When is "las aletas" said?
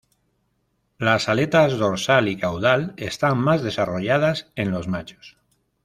0.97-1.77